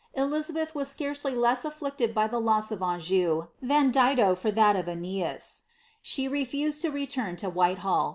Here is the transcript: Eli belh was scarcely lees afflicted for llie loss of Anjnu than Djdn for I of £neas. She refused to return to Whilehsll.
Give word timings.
Eli 0.17 0.41
belh 0.51 0.73
was 0.73 0.89
scarcely 0.89 1.35
lees 1.35 1.63
afflicted 1.63 2.15
for 2.15 2.27
llie 2.27 2.43
loss 2.43 2.71
of 2.71 2.79
Anjnu 2.79 3.49
than 3.61 3.91
Djdn 3.91 4.35
for 4.35 4.47
I 4.47 4.71
of 4.79 4.85
£neas. 4.87 5.61
She 6.01 6.27
refused 6.27 6.81
to 6.81 6.89
return 6.89 7.35
to 7.37 7.51
Whilehsll. 7.51 8.09